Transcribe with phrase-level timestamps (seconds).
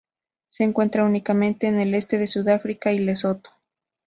[0.49, 3.51] Se encuentra únicamente en el este de Sudáfrica y Lesoto.